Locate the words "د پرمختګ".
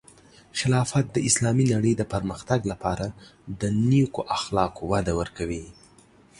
1.97-2.59